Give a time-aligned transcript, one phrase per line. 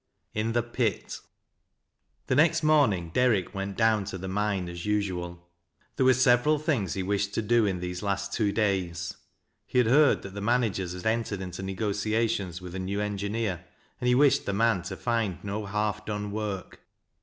[0.33, 1.19] m THE PIT.
[2.27, 5.37] Tei nex'u morning Derrick went down tc the ndne si nanal.
[5.95, 9.15] The' e were several things he wished to do in these last two days.
[9.67, 13.63] He had heard that the managers had entered into negotiations with a new engineer,
[13.99, 16.79] and he wished the man to find no half done work.